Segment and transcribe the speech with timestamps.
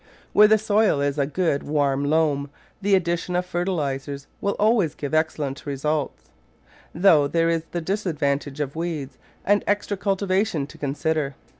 [0.33, 2.49] Where the soil is a good, warm loam
[2.81, 6.31] the addi tion of fertilisers will always give excellent results,
[6.91, 11.35] though there is the disadvantage of weeds and extra cultivation to consider.